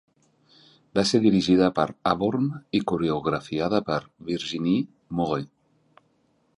[0.99, 4.83] Va ser dirigida per Aborn i coreografiada per Virginie
[5.21, 6.07] Mauret.